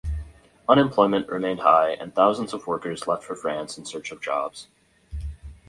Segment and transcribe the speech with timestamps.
[0.67, 4.65] Unemployment remained high, and thousands of workers left for France in search of jobs.